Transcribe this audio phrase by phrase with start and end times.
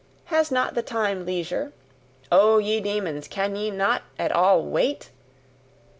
[0.33, 1.73] Has not the time leisure?
[2.31, 5.11] Oh, ye demons, can ye not at all WAIT?